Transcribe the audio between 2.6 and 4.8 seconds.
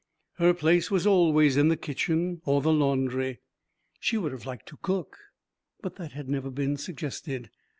laundry. She would have liked to